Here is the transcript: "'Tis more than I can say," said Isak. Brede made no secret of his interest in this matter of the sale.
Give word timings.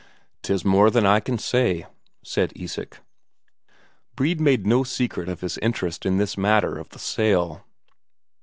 "'Tis 0.41 0.65
more 0.65 0.89
than 0.89 1.05
I 1.05 1.19
can 1.19 1.37
say," 1.37 1.85
said 2.23 2.53
Isak. 2.55 3.01
Brede 4.15 4.41
made 4.41 4.65
no 4.65 4.83
secret 4.83 5.29
of 5.29 5.41
his 5.41 5.59
interest 5.59 6.07
in 6.07 6.17
this 6.17 6.35
matter 6.39 6.79
of 6.79 6.89
the 6.89 6.97
sale. 6.97 7.63